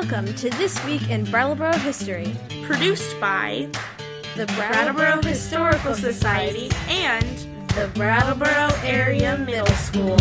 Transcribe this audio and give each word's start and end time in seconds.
Welcome 0.00 0.34
to 0.36 0.48
This 0.48 0.82
Week 0.86 1.10
in 1.10 1.24
Brattleboro 1.24 1.74
History, 1.74 2.34
produced 2.62 3.20
by 3.20 3.68
the 4.34 4.46
Brattleboro 4.46 5.20
Historical 5.20 5.94
Society 5.94 6.70
and 6.88 7.36
the 7.76 7.90
Brattleboro 7.94 8.70
Area 8.82 9.36
Middle 9.36 9.66
School. 9.66 10.16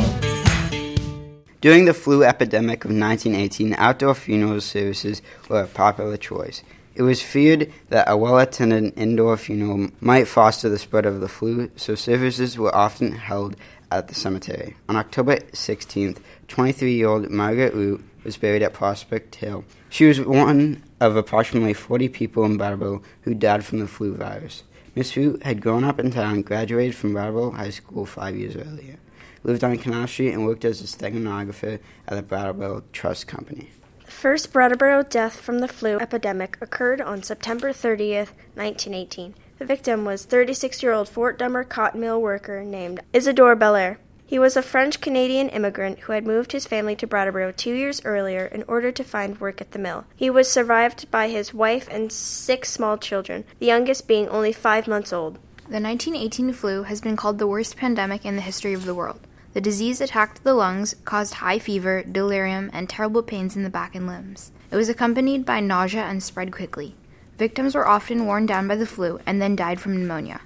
During 1.61 1.85
the 1.85 1.93
flu 1.93 2.25
epidemic 2.25 2.83
of 2.83 2.91
1918, 2.91 3.73
outdoor 3.75 4.15
funeral 4.15 4.59
services 4.59 5.21
were 5.47 5.61
a 5.61 5.67
popular 5.67 6.17
choice. 6.17 6.61
It 6.95 7.03
was 7.03 7.21
feared 7.21 7.71
that 7.87 8.09
a 8.09 8.17
well 8.17 8.37
attended 8.37 8.97
indoor 8.97 9.37
funeral 9.37 9.91
might 10.01 10.27
foster 10.27 10.67
the 10.67 10.77
spread 10.77 11.05
of 11.05 11.21
the 11.21 11.29
flu, 11.29 11.71
so 11.77 11.95
services 11.95 12.57
were 12.57 12.75
often 12.75 13.13
held 13.13 13.55
at 13.91 14.07
the 14.07 14.15
cemetery. 14.15 14.75
On 14.87 14.95
October 14.95 15.37
16th, 15.37 16.17
23 16.47 16.93
year 16.93 17.07
old 17.07 17.29
Margaret 17.29 17.73
Root 17.73 18.03
was 18.23 18.37
buried 18.37 18.61
at 18.61 18.73
Prospect 18.73 19.35
Hill. 19.35 19.63
She 19.89 20.05
was 20.05 20.21
one 20.21 20.83
of 20.99 21.15
approximately 21.15 21.73
40 21.73 22.09
people 22.09 22.45
in 22.45 22.57
Brattleboro 22.57 23.01
who 23.21 23.33
died 23.33 23.65
from 23.65 23.79
the 23.79 23.87
flu 23.87 24.13
virus. 24.13 24.63
Miss 24.95 25.15
Root 25.15 25.43
had 25.43 25.61
grown 25.61 25.83
up 25.83 25.99
in 25.99 26.11
town, 26.11 26.41
graduated 26.41 26.95
from 26.95 27.13
Brattleboro 27.13 27.51
High 27.51 27.69
School 27.69 28.05
five 28.05 28.35
years 28.35 28.55
earlier, 28.55 28.97
lived 29.43 29.63
on 29.63 29.77
Canal 29.77 30.07
Street, 30.07 30.33
and 30.33 30.45
worked 30.45 30.65
as 30.65 30.81
a 30.81 30.87
stenographer 30.87 31.79
at 32.07 32.15
the 32.15 32.21
Brattleboro 32.21 32.83
Trust 32.91 33.27
Company. 33.27 33.69
The 34.05 34.11
first 34.11 34.51
Brattleboro 34.51 35.03
death 35.03 35.39
from 35.39 35.59
the 35.59 35.67
flu 35.67 35.99
epidemic 35.99 36.57
occurred 36.61 36.99
on 36.99 37.23
September 37.23 37.71
30th, 37.71 38.33
1918. 38.55 39.35
The 39.59 39.65
victim 39.65 40.05
was 40.05 40.23
36 40.23 40.81
year 40.81 40.93
old 40.93 41.09
Fort 41.09 41.37
Dummer 41.37 41.65
cotton 41.65 41.99
mill 41.99 42.21
worker 42.21 42.63
named 42.63 43.01
Isidor 43.11 43.59
Bellair. 43.59 43.97
He 44.25 44.39
was 44.39 44.55
a 44.55 44.61
French 44.61 45.01
Canadian 45.01 45.49
immigrant 45.49 45.99
who 45.99 46.13
had 46.13 46.25
moved 46.25 46.53
his 46.53 46.65
family 46.65 46.95
to 46.95 47.05
Brattleboro 47.05 47.51
two 47.51 47.73
years 47.73 47.99
earlier 48.05 48.45
in 48.45 48.63
order 48.69 48.93
to 48.93 49.03
find 49.03 49.41
work 49.41 49.59
at 49.59 49.71
the 49.71 49.79
mill. 49.79 50.05
He 50.15 50.29
was 50.29 50.49
survived 50.49 51.11
by 51.11 51.27
his 51.27 51.53
wife 51.53 51.89
and 51.91 52.09
six 52.09 52.71
small 52.71 52.97
children, 52.97 53.43
the 53.59 53.65
youngest 53.65 54.07
being 54.07 54.29
only 54.29 54.53
five 54.53 54.87
months 54.87 55.11
old. 55.11 55.33
The 55.67 55.81
1918 55.81 56.53
flu 56.53 56.83
has 56.83 57.01
been 57.01 57.17
called 57.17 57.37
the 57.37 57.47
worst 57.47 57.75
pandemic 57.75 58.23
in 58.23 58.37
the 58.37 58.41
history 58.41 58.71
of 58.71 58.85
the 58.85 58.95
world. 58.95 59.19
The 59.53 59.59
disease 59.59 59.99
attacked 59.99 60.45
the 60.45 60.53
lungs, 60.53 60.95
caused 61.03 61.33
high 61.33 61.59
fever, 61.59 62.01
delirium, 62.09 62.69
and 62.71 62.87
terrible 62.87 63.23
pains 63.23 63.57
in 63.57 63.63
the 63.63 63.69
back 63.69 63.93
and 63.93 64.07
limbs. 64.07 64.53
It 64.71 64.77
was 64.77 64.87
accompanied 64.87 65.45
by 65.45 65.59
nausea 65.59 66.03
and 66.03 66.23
spread 66.23 66.53
quickly. 66.53 66.95
Victims 67.39 67.73
were 67.73 67.87
often 67.87 68.25
worn 68.25 68.45
down 68.45 68.67
by 68.67 68.75
the 68.75 68.85
flu 68.85 69.17
and 69.25 69.41
then 69.41 69.55
died 69.55 69.79
from 69.79 69.95
pneumonia. 69.95 70.41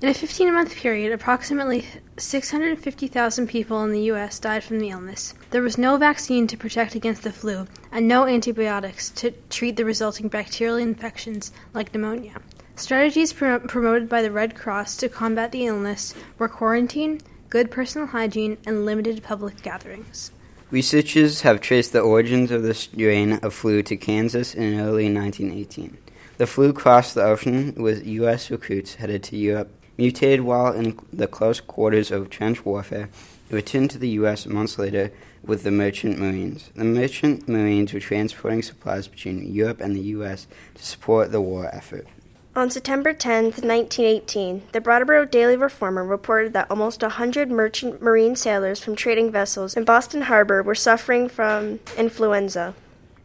In 0.00 0.08
a 0.08 0.14
15 0.14 0.54
month 0.54 0.76
period, 0.76 1.10
approximately 1.10 1.86
650,000 2.16 3.48
people 3.48 3.82
in 3.82 3.90
the 3.90 4.02
U.S. 4.02 4.38
died 4.38 4.62
from 4.62 4.78
the 4.78 4.90
illness. 4.90 5.34
There 5.50 5.60
was 5.60 5.76
no 5.76 5.96
vaccine 5.96 6.46
to 6.46 6.56
protect 6.56 6.94
against 6.94 7.24
the 7.24 7.32
flu 7.32 7.66
and 7.90 8.06
no 8.06 8.26
antibiotics 8.26 9.10
to 9.10 9.32
treat 9.50 9.74
the 9.74 9.84
resulting 9.84 10.28
bacterial 10.28 10.76
infections 10.76 11.50
like 11.74 11.92
pneumonia. 11.92 12.36
Strategies 12.76 13.32
pr- 13.32 13.56
promoted 13.56 14.08
by 14.08 14.22
the 14.22 14.30
Red 14.30 14.54
Cross 14.54 14.98
to 14.98 15.08
combat 15.08 15.50
the 15.50 15.66
illness 15.66 16.14
were 16.38 16.48
quarantine, 16.48 17.20
good 17.50 17.72
personal 17.72 18.06
hygiene, 18.06 18.56
and 18.64 18.86
limited 18.86 19.24
public 19.24 19.62
gatherings. 19.62 20.30
Researchers 20.70 21.40
have 21.40 21.60
traced 21.60 21.92
the 21.92 22.00
origins 22.00 22.52
of 22.52 22.62
the 22.62 22.74
strain 22.74 23.32
of 23.32 23.52
flu 23.52 23.82
to 23.82 23.96
Kansas 23.96 24.54
in 24.54 24.78
early 24.78 25.12
1918. 25.12 25.98
The 26.38 26.46
flu 26.46 26.72
crossed 26.72 27.14
the 27.14 27.24
ocean 27.24 27.74
with 27.76 28.06
U.S. 28.06 28.50
recruits 28.50 28.96
headed 28.96 29.22
to 29.24 29.36
Europe 29.36 29.70
Mutated 29.98 30.42
while 30.42 30.72
in 30.74 30.98
the 31.10 31.26
close 31.26 31.60
quarters 31.60 32.10
of 32.10 32.28
trench 32.28 32.66
warfare, 32.66 33.08
it 33.48 33.54
returned 33.54 33.90
to 33.92 33.98
the 33.98 34.10
U.S. 34.20 34.44
months 34.44 34.78
later 34.78 35.10
with 35.42 35.62
the 35.62 35.70
Merchant 35.70 36.18
Marines. 36.18 36.70
The 36.74 36.84
Merchant 36.84 37.48
Marines 37.48 37.94
were 37.94 38.00
transporting 38.00 38.60
supplies 38.60 39.08
between 39.08 39.50
Europe 39.54 39.80
and 39.80 39.96
the 39.96 40.02
U.S. 40.16 40.46
to 40.74 40.84
support 40.84 41.32
the 41.32 41.40
war 41.40 41.70
effort. 41.72 42.06
On 42.54 42.70
September 42.70 43.14
10, 43.14 43.44
1918, 43.44 44.62
the 44.72 44.80
Brattleboro 44.80 45.24
Daily 45.24 45.56
Reformer 45.56 46.04
reported 46.04 46.52
that 46.52 46.70
almost 46.70 47.02
a 47.02 47.10
hundred 47.10 47.50
merchant 47.50 48.02
marine 48.02 48.36
sailors 48.36 48.80
from 48.80 48.96
trading 48.96 49.30
vessels 49.30 49.76
in 49.76 49.84
Boston 49.84 50.22
Harbor 50.22 50.62
were 50.62 50.74
suffering 50.74 51.28
from 51.28 51.80
influenza. 51.96 52.74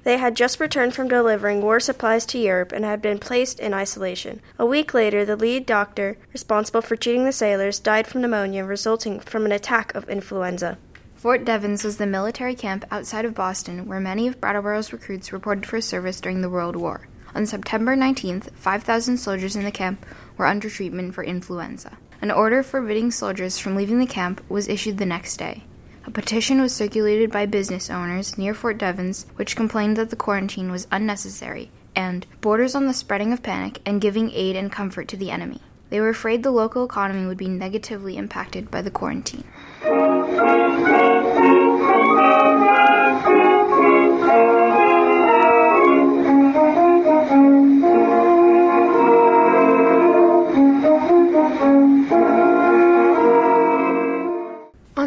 They 0.04 0.18
had 0.18 0.36
just 0.36 0.60
returned 0.60 0.96
from 0.96 1.08
delivering 1.08 1.62
war 1.62 1.80
supplies 1.80 2.26
to 2.28 2.40
Europe 2.40 2.72
and 2.72 2.84
had 2.84 3.02
been 3.02 3.20
placed 3.20 3.60
in 3.60 3.74
isolation. 3.74 4.42
A 4.58 4.66
week 4.66 4.94
later, 4.94 5.24
the 5.26 5.36
lead 5.36 5.66
doctor 5.66 6.18
responsible 6.34 6.82
for 6.82 6.96
treating 6.96 7.26
the 7.26 7.32
sailors 7.32 7.80
died 7.80 8.08
from 8.08 8.22
pneumonia 8.22 8.66
resulting 8.66 9.20
from 9.20 9.46
an 9.46 9.52
attack 9.52 9.94
of 9.94 10.10
influenza. 10.10 10.78
Fort 11.16 11.46
Devens 11.46 11.84
was 11.84 11.98
the 11.98 12.08
military 12.08 12.56
camp 12.56 12.84
outside 12.90 13.26
of 13.26 13.36
Boston 13.36 13.86
where 13.86 14.00
many 14.00 14.28
of 14.28 14.42
Brattleboro's 14.42 14.92
recruits 14.92 15.32
reported 15.32 15.68
for 15.68 15.80
service 15.80 16.20
during 16.20 16.42
the 16.42 16.50
World 16.50 16.76
War. 16.76 17.08
On 17.36 17.46
September 17.46 17.96
19th, 17.96 18.52
5,000 18.56 19.18
soldiers 19.18 19.56
in 19.56 19.64
the 19.64 19.72
camp 19.72 20.04
were 20.36 20.48
under 20.48 20.68
treatment 20.68 21.14
for 21.14 21.24
influenza. 21.24 22.00
An 22.24 22.32
order 22.32 22.64
forbidding 22.64 23.12
soldiers 23.12 23.60
from 23.60 23.76
leaving 23.76 24.00
the 24.00 24.08
camp 24.08 24.44
was 24.50 24.68
issued 24.68 24.98
the 24.98 25.06
next 25.06 25.38
day. 25.38 25.64
A 26.12 26.14
petition 26.14 26.60
was 26.60 26.76
circulated 26.76 27.32
by 27.32 27.46
business 27.46 27.90
owners 27.90 28.38
near 28.38 28.54
Fort 28.54 28.78
Devens 28.78 29.28
which 29.38 29.56
complained 29.56 29.96
that 29.96 30.10
the 30.10 30.18
quarantine 30.18 30.70
was 30.70 30.86
unnecessary 30.92 31.72
and 31.96 32.28
borders 32.42 32.76
on 32.76 32.86
the 32.86 32.94
spreading 32.94 33.32
of 33.32 33.42
panic 33.42 33.80
and 33.86 34.02
giving 34.02 34.30
aid 34.32 34.58
and 34.58 34.70
comfort 34.70 35.08
to 35.08 35.16
the 35.16 35.32
enemy. 35.32 35.62
They 35.90 36.02
were 36.02 36.10
afraid 36.10 36.44
the 36.44 36.52
local 36.52 36.84
economy 36.84 37.26
would 37.26 37.38
be 37.38 37.48
negatively 37.48 38.18
impacted 38.18 38.70
by 38.70 38.82
the 38.82 38.92
quarantine. 38.92 39.46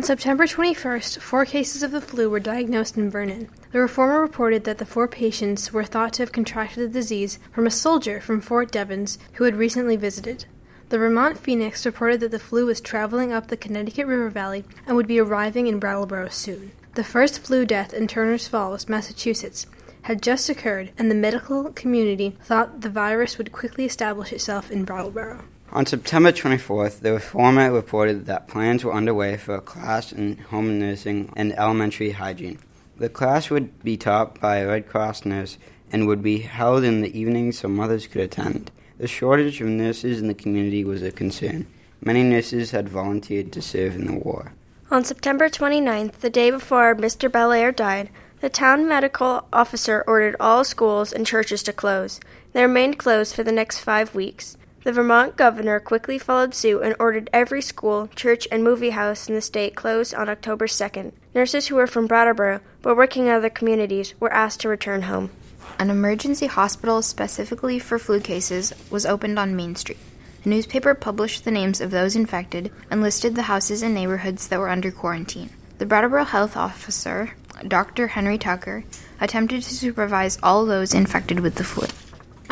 On 0.04 0.08
september 0.08 0.46
21st, 0.46 1.18
four 1.20 1.46
cases 1.46 1.82
of 1.82 1.90
the 1.90 1.98
flu 2.02 2.28
were 2.28 2.38
diagnosed 2.38 2.98
in 2.98 3.08
Vernon. 3.08 3.48
The 3.72 3.80
reformer 3.80 4.20
reported 4.20 4.64
that 4.64 4.76
the 4.76 4.84
four 4.84 5.08
patients 5.08 5.72
were 5.72 5.82
thought 5.82 6.12
to 6.12 6.22
have 6.22 6.30
contracted 6.30 6.80
the 6.80 6.92
disease 6.92 7.38
from 7.52 7.66
a 7.66 7.70
soldier 7.70 8.20
from 8.20 8.42
Fort 8.42 8.70
Devens 8.70 9.16
who 9.36 9.44
had 9.44 9.56
recently 9.56 9.96
visited. 9.96 10.44
The 10.90 10.98
Vermont 10.98 11.38
Phoenix 11.38 11.86
reported 11.86 12.20
that 12.20 12.32
the 12.32 12.38
flu 12.38 12.66
was 12.66 12.82
traveling 12.82 13.32
up 13.32 13.46
the 13.46 13.56
Connecticut 13.56 14.06
River 14.06 14.28
Valley 14.28 14.64
and 14.86 14.94
would 14.94 15.06
be 15.06 15.18
arriving 15.18 15.68
in 15.68 15.78
Brattleboro 15.78 16.28
soon. 16.28 16.72
The 16.96 17.02
first 17.02 17.38
flu 17.38 17.64
death 17.64 17.94
in 17.94 18.06
Turner's 18.06 18.46
Falls, 18.46 18.90
Massachusetts, 18.90 19.66
had 20.02 20.20
just 20.20 20.50
occurred, 20.50 20.92
and 20.98 21.10
the 21.10 21.14
medical 21.14 21.72
community 21.72 22.36
thought 22.42 22.82
the 22.82 22.90
virus 22.90 23.38
would 23.38 23.52
quickly 23.52 23.86
establish 23.86 24.34
itself 24.34 24.70
in 24.70 24.84
Brattleboro. 24.84 25.44
On 25.74 25.84
September 25.84 26.30
24th, 26.30 27.00
the 27.00 27.14
reformer 27.14 27.72
reported 27.72 28.26
that 28.26 28.46
plans 28.46 28.84
were 28.84 28.94
underway 28.94 29.36
for 29.36 29.56
a 29.56 29.60
class 29.60 30.12
in 30.12 30.36
home 30.36 30.78
nursing 30.78 31.32
and 31.34 31.52
elementary 31.54 32.12
hygiene. 32.12 32.60
The 32.96 33.08
class 33.08 33.50
would 33.50 33.82
be 33.82 33.96
taught 33.96 34.40
by 34.40 34.58
a 34.58 34.68
Red 34.68 34.86
Cross 34.86 35.24
nurse 35.24 35.58
and 35.90 36.06
would 36.06 36.22
be 36.22 36.38
held 36.38 36.84
in 36.84 37.00
the 37.00 37.18
evening 37.18 37.50
so 37.50 37.66
mothers 37.66 38.06
could 38.06 38.20
attend. 38.20 38.70
The 38.98 39.08
shortage 39.08 39.60
of 39.60 39.66
nurses 39.66 40.20
in 40.20 40.28
the 40.28 40.34
community 40.34 40.84
was 40.84 41.02
a 41.02 41.10
concern. 41.10 41.66
Many 42.00 42.22
nurses 42.22 42.70
had 42.70 42.88
volunteered 42.88 43.50
to 43.50 43.60
serve 43.60 43.96
in 43.96 44.06
the 44.06 44.20
war. 44.20 44.52
On 44.92 45.02
September 45.02 45.48
29th, 45.48 46.20
the 46.20 46.30
day 46.30 46.52
before 46.52 46.94
Mr. 46.94 47.28
Bellair 47.28 47.74
died, 47.74 48.10
the 48.38 48.48
town 48.48 48.86
medical 48.86 49.48
officer 49.52 50.04
ordered 50.06 50.36
all 50.38 50.62
schools 50.62 51.12
and 51.12 51.26
churches 51.26 51.64
to 51.64 51.72
close. 51.72 52.20
They 52.52 52.62
remained 52.62 52.96
closed 53.00 53.34
for 53.34 53.42
the 53.42 53.50
next 53.50 53.80
five 53.80 54.14
weeks. 54.14 54.56
The 54.84 54.92
Vermont 54.92 55.36
governor 55.36 55.80
quickly 55.80 56.18
followed 56.18 56.54
suit 56.54 56.82
and 56.82 56.94
ordered 56.98 57.30
every 57.32 57.62
school, 57.62 58.10
church, 58.14 58.46
and 58.52 58.62
movie 58.62 58.90
house 58.90 59.30
in 59.30 59.34
the 59.34 59.40
state 59.40 59.74
closed 59.74 60.14
on 60.14 60.28
October 60.28 60.66
2nd. 60.66 61.12
Nurses 61.34 61.68
who 61.68 61.76
were 61.76 61.86
from 61.86 62.06
Brattleboro 62.06 62.60
but 62.82 62.94
working 62.94 63.26
in 63.26 63.32
other 63.32 63.48
communities 63.48 64.12
were 64.20 64.30
asked 64.30 64.60
to 64.60 64.68
return 64.68 65.02
home. 65.02 65.30
An 65.78 65.88
emergency 65.88 66.44
hospital 66.44 67.00
specifically 67.00 67.78
for 67.78 67.98
flu 67.98 68.20
cases 68.20 68.74
was 68.90 69.06
opened 69.06 69.38
on 69.38 69.56
Main 69.56 69.74
Street. 69.74 69.96
The 70.42 70.50
newspaper 70.50 70.92
published 70.92 71.46
the 71.46 71.50
names 71.50 71.80
of 71.80 71.90
those 71.90 72.14
infected 72.14 72.70
and 72.90 73.00
listed 73.00 73.36
the 73.36 73.42
houses 73.48 73.82
and 73.82 73.94
neighborhoods 73.94 74.48
that 74.48 74.60
were 74.60 74.68
under 74.68 74.90
quarantine. 74.90 75.48
The 75.78 75.86
Brattleboro 75.86 76.24
health 76.24 76.58
officer, 76.58 77.32
Dr. 77.66 78.08
Henry 78.08 78.36
Tucker, 78.36 78.84
attempted 79.18 79.62
to 79.62 79.74
supervise 79.74 80.38
all 80.42 80.66
those 80.66 80.92
infected 80.92 81.40
with 81.40 81.54
the 81.54 81.64
flu. 81.64 81.86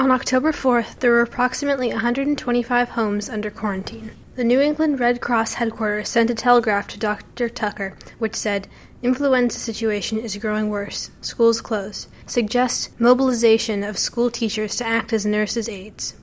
On 0.03 0.11
October 0.11 0.51
4th, 0.51 0.99
there 0.99 1.13
were 1.13 1.23
approximately 1.23 1.91
125 1.91 2.89
homes 2.89 3.31
under 3.31 3.53
quarantine. 3.53 4.11
The 4.35 4.43
New 4.43 4.61
England 4.61 4.99
Red 4.99 5.21
Cross 5.21 5.55
headquarters 5.55 6.09
sent 6.09 6.29
a 6.29 6.35
telegraph 6.35 6.89
to 6.89 6.99
Dr. 6.99 7.49
Tucker, 7.49 7.97
which 8.19 8.35
said, 8.35 8.67
Influenza 9.01 9.61
situation 9.61 10.19
is 10.19 10.37
growing 10.39 10.71
worse. 10.71 11.13
Schools 11.21 11.61
closed. 11.61 12.09
Suggest 12.27 12.91
mobilization 13.01 13.85
of 13.85 13.97
school 13.97 14.29
teachers 14.29 14.75
to 14.75 14.85
act 14.85 15.13
as 15.13 15.25
nurses' 15.25 15.69
aides. 15.69 16.17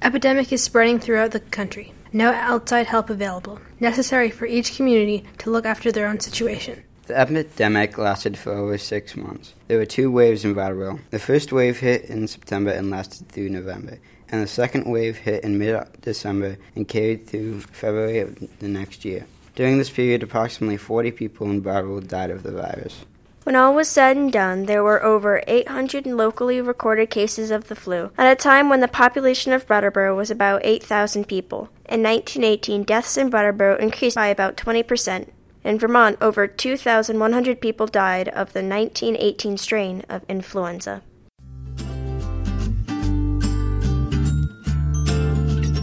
Epidemic 0.00 0.50
is 0.50 0.62
spreading 0.62 0.98
throughout 0.98 1.32
the 1.32 1.40
country. 1.40 1.92
No 2.14 2.32
outside 2.32 2.86
help 2.86 3.10
available. 3.10 3.60
Necessary 3.78 4.30
for 4.30 4.46
each 4.46 4.74
community 4.74 5.22
to 5.36 5.50
look 5.50 5.66
after 5.66 5.92
their 5.92 6.06
own 6.06 6.20
situation. 6.20 6.82
The 7.12 7.18
epidemic 7.18 7.98
lasted 7.98 8.38
for 8.38 8.52
over 8.52 8.78
six 8.78 9.18
months. 9.18 9.52
There 9.68 9.76
were 9.76 9.84
two 9.84 10.10
waves 10.10 10.46
in 10.46 10.54
Brattleboro. 10.54 10.98
The 11.10 11.18
first 11.18 11.52
wave 11.52 11.80
hit 11.80 12.06
in 12.06 12.26
September 12.26 12.70
and 12.70 12.88
lasted 12.88 13.28
through 13.28 13.50
November, 13.50 13.98
and 14.30 14.42
the 14.42 14.46
second 14.46 14.90
wave 14.90 15.18
hit 15.18 15.44
in 15.44 15.58
mid 15.58 15.78
December 16.00 16.56
and 16.74 16.88
carried 16.88 17.26
through 17.26 17.60
February 17.60 18.20
of 18.20 18.38
the 18.60 18.68
next 18.68 19.04
year. 19.04 19.26
During 19.54 19.76
this 19.76 19.90
period, 19.90 20.22
approximately 20.22 20.78
40 20.78 21.10
people 21.10 21.50
in 21.50 21.60
Brattleboro 21.60 22.00
died 22.00 22.30
of 22.30 22.44
the 22.44 22.52
virus. 22.52 23.04
When 23.42 23.56
all 23.56 23.74
was 23.74 23.90
said 23.90 24.16
and 24.16 24.32
done, 24.32 24.64
there 24.64 24.82
were 24.82 25.04
over 25.04 25.42
800 25.46 26.06
locally 26.06 26.62
recorded 26.62 27.10
cases 27.10 27.50
of 27.50 27.68
the 27.68 27.76
flu, 27.76 28.10
at 28.16 28.32
a 28.32 28.34
time 28.34 28.70
when 28.70 28.80
the 28.80 28.88
population 28.88 29.52
of 29.52 29.66
Brattleboro 29.66 30.16
was 30.16 30.30
about 30.30 30.62
8,000 30.64 31.28
people. 31.28 31.68
In 31.90 32.02
1918, 32.02 32.84
deaths 32.84 33.18
in 33.18 33.28
Brattleboro 33.28 33.76
increased 33.76 34.16
by 34.16 34.28
about 34.28 34.56
20%. 34.56 35.28
In 35.64 35.78
Vermont, 35.78 36.18
over 36.20 36.46
2,100 36.48 37.60
people 37.60 37.86
died 37.86 38.28
of 38.28 38.52
the 38.52 38.62
1918 38.62 39.56
strain 39.56 40.04
of 40.08 40.22
influenza. 40.28 41.02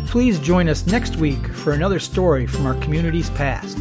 Please 0.07 0.39
join 0.39 0.67
us 0.67 0.87
next 0.87 1.17
week 1.17 1.47
for 1.49 1.71
another 1.71 1.99
story 1.99 2.47
from 2.47 2.65
our 2.65 2.73
community's 2.75 3.29
past. 3.31 3.77